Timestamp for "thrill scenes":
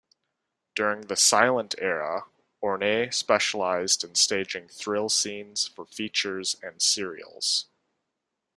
4.67-5.67